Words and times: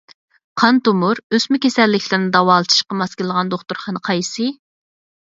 قان 0.59 0.77
تومۇر، 0.87 1.19
ئۆسمە 1.37 1.59
كېسەللىكلىرىنى 1.65 2.29
داۋالىتىشقا 2.37 2.97
ماس 3.03 3.13
كېلىدىغان 3.21 3.53
دوختۇرخانا 3.53 4.03
قايسى؟ 4.11 4.49